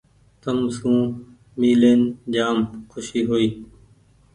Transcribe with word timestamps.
تم 0.41 0.59
سون 0.77 0.97
مي 1.59 1.71
لين 1.81 2.01
جآم 2.33 2.57
کوشي 2.91 3.21
هوئي۔ 3.29 3.49